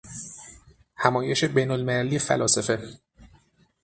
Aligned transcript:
همایش 0.95 1.43
بینالمللی 1.45 2.19
فلاسفه 2.19 2.97